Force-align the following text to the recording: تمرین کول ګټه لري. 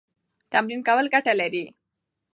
تمرین 0.51 0.81
کول 0.87 1.05
ګټه 1.13 1.33
لري. 1.41 1.65